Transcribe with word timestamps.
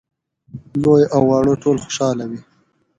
لوی 0.81 1.03
او 1.15 1.21
واړه 1.29 1.53
ټول 1.63 1.77
خوشاله 1.83 2.25
وي. 2.29 2.39